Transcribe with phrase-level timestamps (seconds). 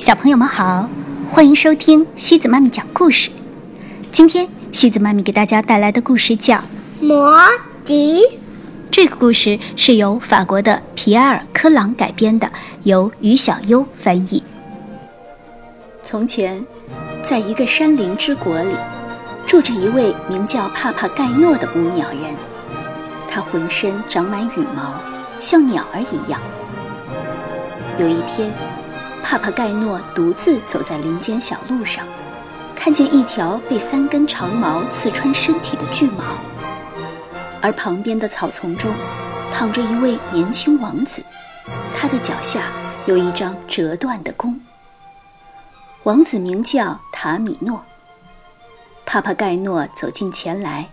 [0.00, 0.88] 小朋友们好，
[1.30, 3.30] 欢迎收听西子妈咪讲故事。
[4.10, 6.56] 今天西子妈咪给大家带来的故事叫
[7.02, 7.38] 《魔
[7.84, 8.22] 笛》。
[8.90, 12.50] 这个故事是由法国的皮埃尔·科朗改编的，
[12.84, 14.42] 由于小优翻译。
[16.02, 16.64] 从前，
[17.22, 18.74] 在一个山林之国里，
[19.44, 22.34] 住着一位名叫帕帕盖诺的捕鸟人。
[23.28, 24.94] 他浑身长满羽毛，
[25.38, 26.40] 像鸟儿一样。
[27.98, 28.50] 有一天，
[29.22, 32.04] 帕帕盖诺独自走在林间小路上，
[32.74, 36.22] 看见一条被三根长矛刺穿身体的巨蟒，
[37.60, 38.92] 而旁边的草丛中
[39.52, 41.22] 躺着一位年轻王子，
[41.96, 42.72] 他的脚下
[43.06, 44.60] 有一张折断的弓。
[46.02, 47.84] 王子名叫塔米诺。
[49.06, 50.88] 帕帕盖诺走近前来，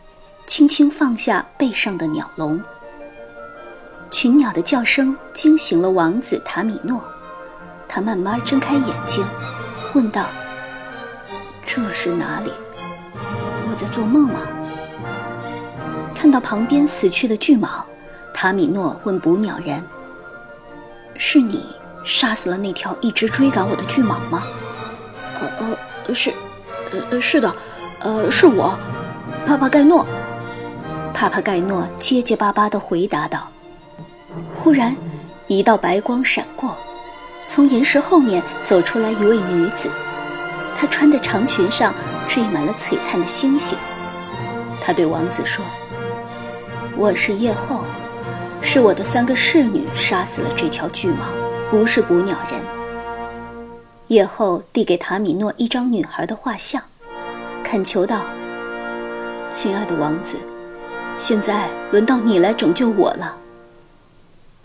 [0.45, 2.61] 轻轻放下背上的鸟笼。
[4.11, 7.03] 群鸟的叫声惊醒了王子塔米诺。
[7.87, 9.25] 他慢慢睁开眼睛，
[9.93, 10.25] 问道
[11.65, 12.51] ：“这是哪里？
[13.69, 14.41] 我在做梦吗？”
[16.13, 17.83] 看到旁边死去的巨蟒，
[18.33, 19.83] 塔米诺问捕鸟人
[21.15, 24.43] ：“是你杀死了那条一直追赶我的巨蟒吗
[25.39, 26.33] ？”“呃呃，是，
[27.11, 27.55] 呃是的，
[27.99, 28.77] 呃是我，
[29.45, 30.05] 帕帕盖诺。”
[31.13, 33.47] 帕帕盖诺结结巴巴地回答道。
[34.55, 34.95] 忽然，
[35.47, 36.77] 一道白光闪过。
[37.47, 39.89] 从岩石后面走出来一位女子，
[40.77, 41.93] 她穿的长裙上
[42.27, 43.77] 缀满了璀璨的星星。
[44.81, 45.63] 她对王子说
[46.95, 47.83] ：“我是夜后，
[48.61, 51.15] 是我的三个侍女杀死了这条巨蟒，
[51.69, 52.59] 不是捕鸟人。”
[54.07, 56.81] 夜后递给塔米诺一张女孩的画像，
[57.63, 58.21] 恳求道
[59.49, 60.35] ：“亲爱的王子，
[61.17, 63.35] 现在轮到你来拯救我了。”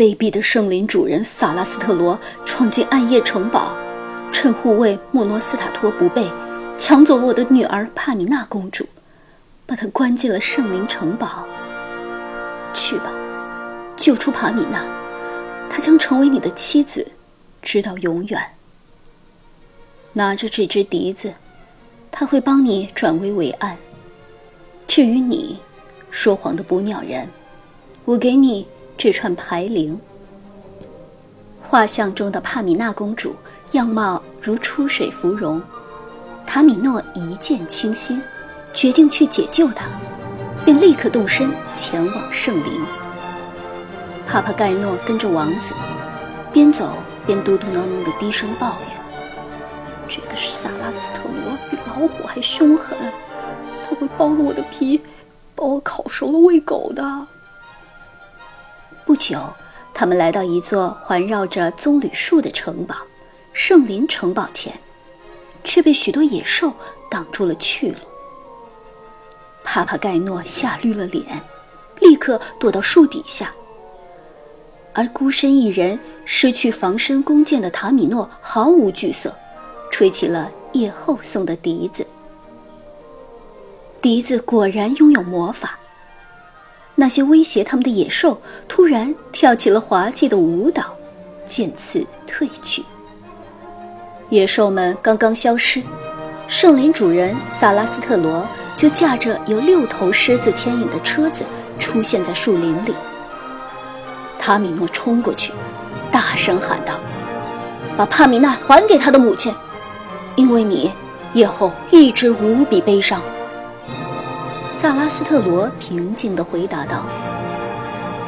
[0.02, 3.72] 卑鄙的圣灵主人萨拉斯特罗闯进暗夜城堡，
[4.32, 6.28] 趁护卫莫诺斯塔托不备，
[6.76, 8.84] 抢走了我的女儿帕米娜公主，
[9.64, 11.46] 把她关进了圣灵城堡。
[12.74, 13.12] 去吧，
[13.96, 14.84] 救出帕米娜，
[15.70, 17.06] 她将成为你的妻子，
[17.62, 18.42] 直到永远。
[20.14, 21.32] 拿着这只笛子，
[22.10, 23.78] 他会帮你转危为安。
[24.88, 25.60] 至于你，
[26.10, 27.28] 说谎的捕鸟人，
[28.04, 28.66] 我给你。
[28.96, 29.98] 这串牌铃。
[31.62, 33.34] 画像中的帕米娜公主
[33.72, 35.62] 样貌如出水芙蓉，
[36.44, 38.20] 塔米诺一见倾心，
[38.74, 39.86] 决定去解救她，
[40.64, 42.80] 便立刻动身前往圣林。
[44.26, 45.74] 帕帕盖诺跟着王子，
[46.52, 46.94] 边走
[47.26, 48.88] 边嘟嘟囔囔的低声抱怨
[50.08, 52.96] ：“这个萨拉斯特罗比老虎还凶狠，
[53.88, 55.00] 他会剥了我的皮，
[55.54, 57.26] 把我烤熟了喂狗的。”
[59.04, 59.52] 不久，
[59.92, 62.96] 他们来到一座环绕着棕榈树的城堡——
[63.52, 64.78] 圣林城堡前，
[65.64, 66.72] 却被许多野兽
[67.10, 67.96] 挡住了去路。
[69.64, 71.40] 帕帕盖诺吓绿了脸，
[72.00, 73.52] 立刻躲到树底下。
[74.94, 79.34] 而孤身一人、失去防身弓箭的塔米诺毫无惧色，
[79.90, 82.06] 吹起了夜后送的笛子。
[84.00, 85.78] 笛子果然拥有魔法。
[87.02, 90.84] 那些威胁他们的野兽突然跳起了滑稽的舞蹈，
[91.44, 92.84] 渐次退去。
[94.28, 95.82] 野兽们刚刚消失，
[96.46, 98.46] 圣林主人萨拉斯特罗
[98.76, 101.44] 就驾着由六头狮子牵引的车子
[101.76, 102.94] 出现在树林里。
[104.38, 105.52] 塔米诺冲过去，
[106.08, 107.00] 大声喊道
[107.98, 109.52] ：“把帕米娜还给他的母亲，
[110.36, 110.92] 因为你
[111.32, 113.20] 夜后一直无比悲伤。”
[114.82, 117.06] 萨拉斯特罗平静地回答道：“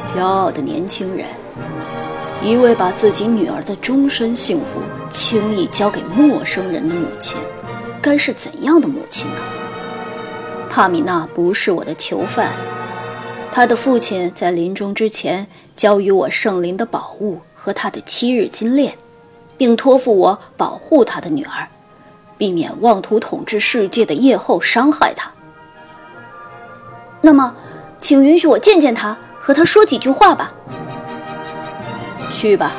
[0.07, 1.25] 骄傲的年轻人，
[2.41, 4.79] 一位把自己女儿的终身幸福
[5.09, 7.37] 轻易交给陌生人的母亲，
[8.01, 9.37] 该是怎样的母亲呢？
[10.69, 12.53] 帕米娜不是我的囚犯，
[13.51, 15.45] 她的父亲在临终之前
[15.75, 18.95] 交予我圣灵的宝物和他的七日金链，
[19.57, 21.67] 并托付我保护他的女儿，
[22.37, 25.29] 避免妄图统治世界的夜后伤害她。”
[27.25, 27.55] 那么，
[27.99, 30.53] 请允许我见见他，和他说几句话吧。
[32.31, 32.73] 去吧，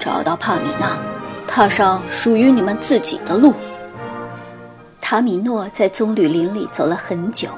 [0.00, 0.98] 找到帕米娜，
[1.46, 3.54] 踏上属于你们自己的路。
[5.00, 7.48] 塔米诺在棕榈林里走了很久，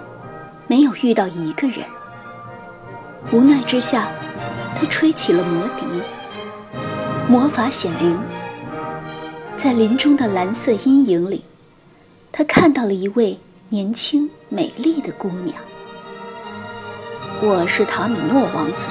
[0.67, 1.79] 没有遇到一个人。
[3.33, 4.09] 无奈之下，
[4.79, 5.87] 他吹起了魔笛，
[7.27, 8.21] 魔法显灵。
[9.57, 11.47] 在林中的蓝色阴影里，
[12.31, 13.41] 他看到了一位
[13.71, 15.57] 年轻美丽的姑娘。
[17.43, 18.89] 我是塔米诺王子，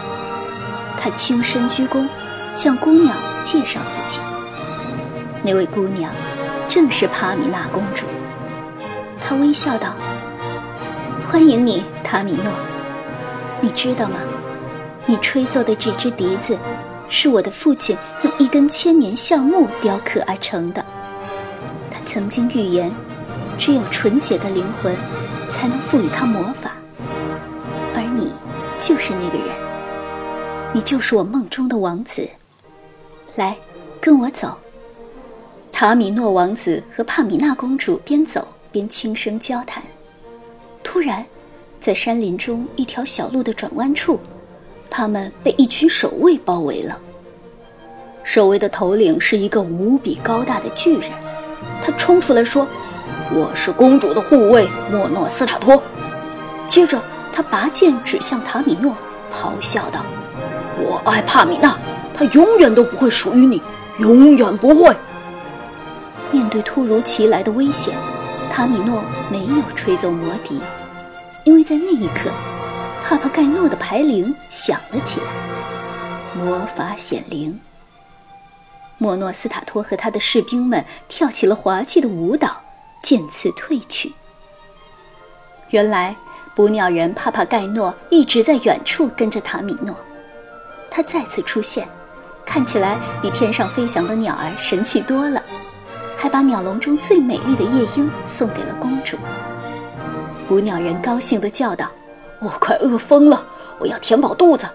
[1.00, 2.08] 他轻身鞠躬，
[2.54, 4.20] 向姑娘介绍自己。
[5.42, 6.12] 那位姑娘
[6.68, 8.06] 正是帕米娜公主。
[9.20, 9.96] 她微笑道
[11.28, 12.52] ：“欢迎你，塔米诺。
[13.62, 14.20] 你知道吗？
[15.08, 16.56] 你吹奏的这支笛子，
[17.10, 20.86] 是我的父亲用一根千年橡木雕刻而成的。
[21.90, 22.92] 他曾经预言，
[23.58, 24.96] 只有纯洁的灵魂，
[25.52, 26.75] 才能赋予它魔法。
[28.80, 29.48] 就是那个人。
[30.74, 32.28] 你就是我梦中的王子。
[33.36, 33.56] 来，
[34.00, 34.58] 跟我走。”
[35.72, 39.84] 塔米诺王子和帕米娜公主边走边轻声交谈。
[40.84, 41.26] 突然，
[41.80, 44.20] 在山林中一条小路的转弯处，
[44.90, 46.98] 他们被一群守卫包围了。
[48.24, 51.12] 守卫的头领是一个无比高大的巨人，
[51.84, 52.68] 他冲出来说
[53.36, 55.82] ：“我是公主的护卫莫诺斯塔托。”
[56.68, 57.02] 接着，
[57.36, 58.96] 他拔剑指向塔米诺，
[59.30, 60.06] 咆哮道
[60.80, 61.78] ：“我爱帕米娜，
[62.14, 63.62] 她永远都不会属于你，
[64.00, 64.96] 永远不会。”
[66.32, 67.94] 面对突如其来的危险，
[68.50, 70.62] 塔米诺没有吹奏魔笛，
[71.44, 72.32] 因为在那一刻，
[73.04, 75.26] 帕帕盖诺的牌铃响了起来。
[76.34, 77.60] 魔法显灵。
[78.98, 82.62] 莫诺斯塔托和他的士兵们跳起了滑稽的舞蹈，
[83.04, 84.14] 渐次退去。
[85.72, 86.16] 原来，
[86.56, 89.96] 捕鸟人帕帕盖诺一直在远处跟着塔米诺。
[90.90, 91.86] 他再次出现，
[92.46, 95.44] 看起来比天上飞翔的鸟儿神气多了。
[96.18, 99.18] 还把鸟笼中最美丽的夜莺送给了公主。
[100.48, 101.92] 捕鸟人高兴地叫道
[102.40, 103.46] ：“我快饿疯了，
[103.78, 104.66] 我要填饱肚子。”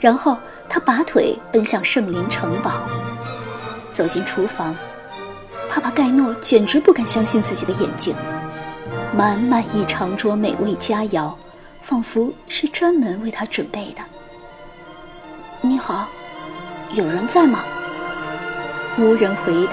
[0.00, 0.38] 然后
[0.70, 2.72] 他拔腿奔向圣林城堡。
[3.92, 4.74] 走进厨房，
[5.68, 8.16] 帕帕盖诺简直不敢相信自己的眼睛，
[9.12, 11.34] 满满一长桌美味佳肴，
[11.82, 14.02] 仿佛是专门为他准备的。
[15.60, 16.08] 你好，
[16.94, 17.64] 有人在吗？
[18.96, 19.72] 无人回答。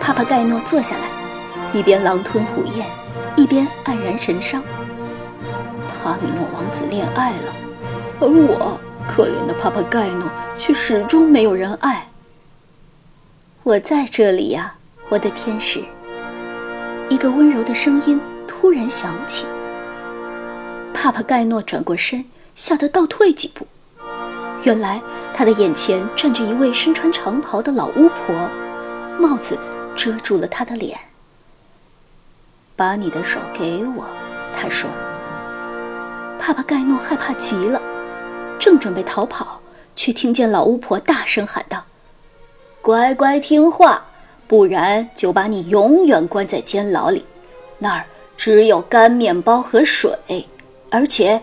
[0.00, 1.08] 帕帕盖诺坐下来，
[1.72, 2.86] 一边狼吞虎咽，
[3.36, 4.62] 一边黯然神伤。
[5.88, 7.52] 塔米诺王子恋爱了，
[8.20, 12.08] 而我可怜的帕帕盖诺却始终没有人爱。
[13.64, 14.74] 我在这里呀，
[15.08, 15.82] 我的天使。
[17.08, 19.46] 一个温柔的声音突然响起。
[20.94, 23.66] 帕帕盖诺转过身，吓得倒退几步。
[24.64, 25.00] 原来
[25.34, 28.48] 他的眼前站着一位身穿长袍的老巫婆，
[29.18, 29.58] 帽子。
[29.94, 30.98] 遮住了他的脸。
[32.74, 34.06] 把你的手给我，
[34.56, 34.88] 他说。
[36.38, 37.80] 帕帕盖诺害怕极了，
[38.58, 39.60] 正准备逃跑，
[39.94, 41.84] 却听见老巫婆大声喊道
[42.80, 44.02] ：“乖乖听话，
[44.52, 47.24] 不然就把你永远关在监牢里，
[47.78, 48.04] 那儿
[48.36, 50.46] 只有干面包和水，
[50.90, 51.40] 而且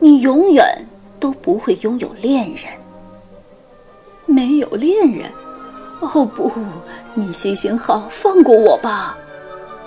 [0.00, 0.84] 你永远
[1.20, 2.64] 都不会拥有恋人。
[4.26, 5.30] 没有恋人。”
[6.02, 6.50] 哦不，
[7.14, 9.16] 你行行好，放过我吧！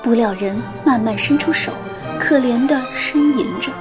[0.01, 1.74] 不料人慢慢伸出手，
[2.18, 3.74] 可怜的呻吟着。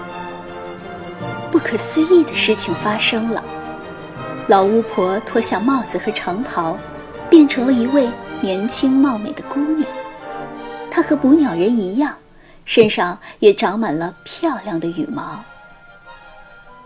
[1.53, 3.45] 不可思议的事情发生了，
[4.49, 6.77] 老巫婆脱下帽子和长袍，
[7.31, 8.09] 变成了一位
[8.43, 9.89] 年轻貌美的姑娘。
[10.91, 12.15] 她和捕鸟人一样，
[12.65, 15.43] 身上也长满了漂亮的羽毛。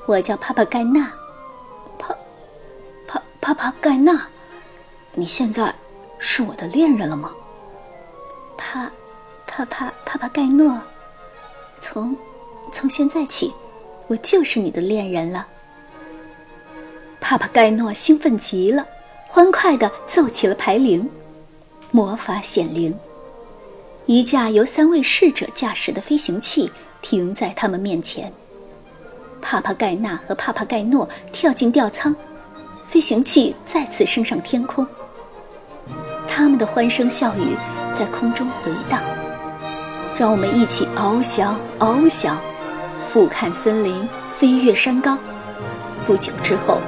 [0.07, 1.13] 我叫帕帕盖纳，
[1.99, 2.15] 帕
[3.09, 4.29] 帕帕帕盖纳。
[5.15, 5.75] 你现在
[6.19, 7.33] 是我的恋人了吗？
[8.57, 8.91] 帕
[9.47, 10.79] 帕帕帕帕盖诺，
[11.81, 12.15] 从
[12.71, 13.53] 从现在起，
[14.09, 15.47] 我就是你的恋人了。
[17.21, 18.87] 帕帕盖诺兴奋极了，
[19.27, 21.11] 欢快地奏起了牌铃，
[21.97, 22.95] 魔法显灵。
[24.05, 28.31] 一架由三位侍者驾驶的飞行器停在他们面前。
[29.41, 32.15] 帕帕盖纳和帕帕盖诺跳进吊舱，
[32.85, 34.87] 飞行器再次升上天空。
[36.29, 37.57] 他们的欢声笑语
[37.95, 39.01] 在空中回荡，
[40.19, 42.39] 让我们一起翱翔，翱翔，
[43.09, 45.19] 俯瞰森林，飞越山岗。
[46.07, 46.79] 不久之后，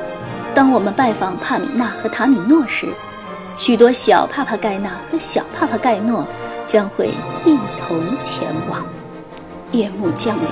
[0.55, 2.88] 当我们拜访帕米娜和塔米诺时，
[3.59, 6.25] 许多小帕帕盖纳和小帕帕盖诺
[6.65, 7.09] 将会
[7.45, 8.87] 一同前往。
[9.73, 10.47] 夜幕降临，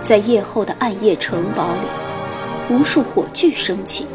[0.00, 4.06] 在夜后的暗夜城堡里，无数火炬升起，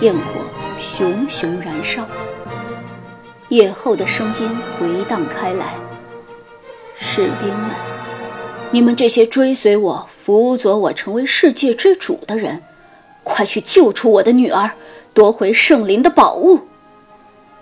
[0.00, 0.40] 焰火
[0.80, 2.02] 熊熊燃烧。
[3.50, 5.74] 夜后的声音回荡开来，
[6.96, 7.70] 士兵们，
[8.70, 12.62] 你们这些追随我、辅佐我成为世界之主的人，
[13.22, 14.72] 快去救出我的女儿，
[15.12, 16.66] 夺回圣灵的宝物！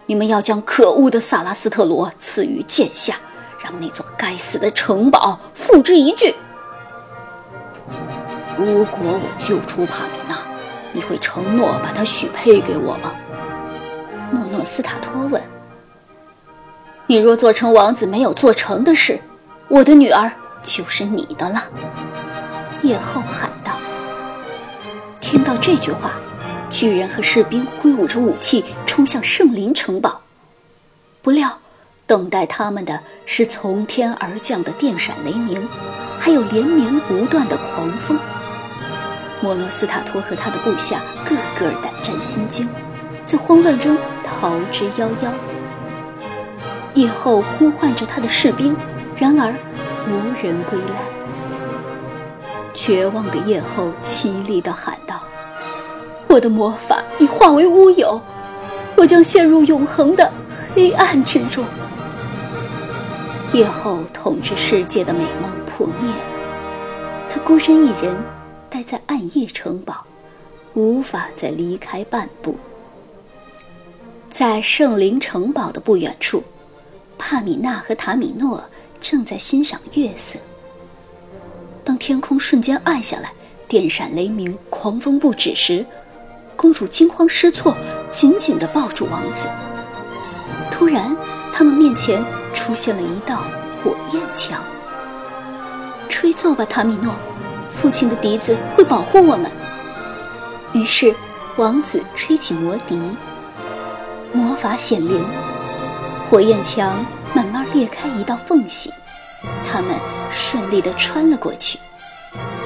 [0.06, 3.16] 你们要将可恶的萨拉斯特罗赐予剑下，
[3.62, 6.34] 让那座该死的城堡付之一炬！
[8.58, 10.38] 如果我救出帕米娜，
[10.92, 13.12] 你会承诺把她许配给我吗？
[14.32, 14.64] 莫诺。
[14.64, 15.42] 诺斯塔托问
[17.06, 19.20] ：“你若做成王子没有做成的事，
[19.68, 20.32] 我的女儿
[20.62, 21.64] 就是你的了。”
[22.82, 23.73] 夜后喊道。
[25.20, 26.12] 听到这句话，
[26.70, 30.20] 巨人和士兵挥舞着武器冲向圣灵城堡。
[31.20, 31.58] 不料，
[32.06, 35.68] 等待他们的是从天而降的电闪雷鸣，
[36.20, 38.16] 还有连绵不断的狂风。
[39.40, 42.68] 莫诺斯塔托和他的部下个个胆战心惊，
[43.26, 45.28] 在慌乱中逃之夭夭。
[46.94, 48.76] 夜后呼唤着他的士兵，
[49.16, 49.52] 然而
[50.06, 52.70] 无人归来。
[52.72, 55.20] 绝望的夜后凄厉地喊道
[56.30, 58.22] ：“我的魔法已化为乌有，
[58.96, 60.32] 我将陷入永恒的
[60.74, 61.64] 黑暗之中。
[63.52, 68.16] 夜后统治世界的美梦破灭了，他孤身一人
[68.68, 70.04] 待在暗夜城堡，
[70.74, 72.56] 无法再离开半步。
[74.28, 76.42] 在圣灵城堡的不远处，
[77.16, 78.64] 帕米娜和塔米诺
[79.00, 80.38] 正在欣赏月色。”
[81.84, 83.32] 当天空瞬间暗下来，
[83.68, 85.86] 电闪雷鸣，狂风不止时，
[86.56, 87.76] 公主惊慌失措，
[88.14, 89.47] 紧紧地抱住王子。
[90.71, 91.14] 突然，
[91.52, 93.42] 他们面前出现了一道
[93.83, 94.64] 火焰墙。
[96.09, 97.12] 吹奏吧，塔米诺，
[97.71, 99.50] 父亲的笛子会保护我们。
[100.73, 101.14] 于是，
[101.56, 102.99] 王子吹起魔笛，
[104.33, 105.23] 魔法显灵，
[106.30, 107.04] 火焰墙
[107.35, 108.90] 慢慢裂开一道缝隙，
[109.71, 109.94] 他们。
[110.37, 111.78] 顺利地穿了过去，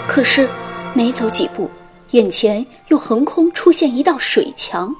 [0.06, 0.48] 可是
[0.94, 1.70] 没走几步，
[2.12, 4.94] 眼前又横空出现一道水墙，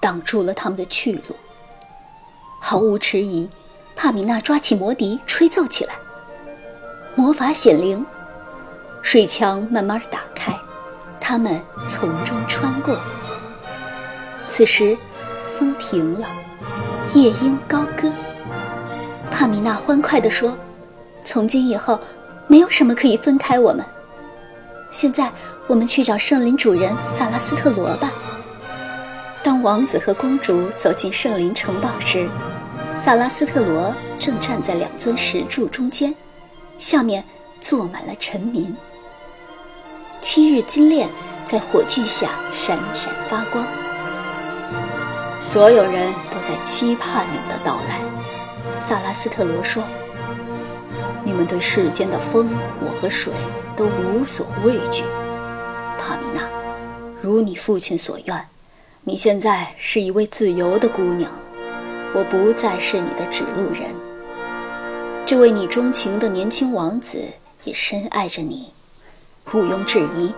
[0.00, 1.36] 挡住了他们的去路。
[2.58, 3.48] 毫无迟疑，
[3.94, 5.94] 帕米娜抓起魔笛吹奏起来。
[7.14, 8.04] 魔法显灵，
[9.02, 10.58] 水墙慢慢打开，
[11.20, 12.98] 他们从中穿过。
[14.48, 14.96] 此时，
[15.58, 16.26] 风停了，
[17.14, 18.10] 夜莺高歌。
[19.30, 20.56] 帕米娜欢快地说。
[21.22, 22.00] 从今以后，
[22.46, 23.84] 没有什么可以分开我们。
[24.90, 25.30] 现在，
[25.66, 28.10] 我们去找圣灵主人萨拉斯特罗吧。
[29.42, 32.28] 当王子和公主走进圣灵城堡时，
[32.94, 36.14] 萨拉斯特罗正站在两尊石柱中间，
[36.78, 37.24] 下面
[37.58, 38.74] 坐满了臣民。
[40.20, 41.08] 七日金链
[41.46, 43.66] 在火炬下闪闪发光，
[45.40, 48.00] 所有人都在期盼你们的到来。
[48.76, 49.82] 萨拉斯特罗说。
[51.22, 53.32] 你们对世间的风、火和水
[53.76, 55.04] 都无所畏惧，
[55.98, 56.42] 帕米娜，
[57.20, 58.48] 如你父亲所愿，
[59.02, 61.32] 你现在是一位自由的姑娘，
[62.12, 63.94] 我不再是你的指路人。
[65.24, 67.16] 这位你钟情的年轻王子
[67.64, 68.74] 也深爱着你，
[69.54, 70.34] 毋庸置疑，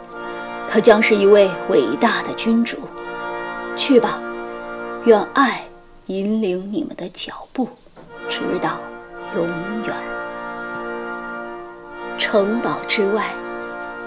[0.71, 2.79] 他将是一位伟大的君主。
[3.77, 4.23] 去吧，
[5.07, 5.65] 愿爱
[6.07, 7.69] 引领你们的脚步，
[8.29, 8.79] 直到
[9.35, 9.49] 永
[9.85, 9.97] 远。
[12.17, 13.35] 城堡之外，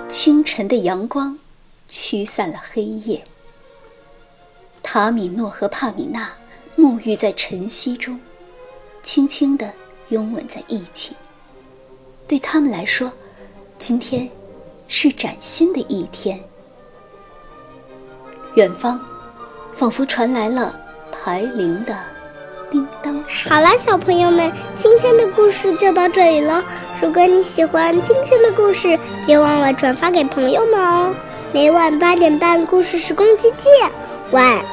[0.07, 1.37] 清晨的阳光
[1.89, 3.21] 驱散了黑夜。
[4.87, 6.29] 塔米诺和帕米娜
[6.77, 8.19] 沐浴在晨曦中，
[9.01, 9.67] 轻轻地
[10.09, 11.15] 拥吻在一起。
[12.27, 13.11] 对他们来说，
[13.79, 14.29] 今天
[14.87, 16.39] 是崭新的一天。
[18.53, 19.01] 远方，
[19.73, 20.79] 仿佛传来了
[21.11, 21.97] 排铃的
[22.69, 23.51] 叮当声。
[23.51, 26.63] 好了，小朋友们，今天的故事就到这里了。
[27.01, 31.13] 如果你喜欢今天的故事，别忘了转发给朋友们哦。
[31.51, 33.91] 每晚八点半，故事时光机见，
[34.31, 34.63] 晚安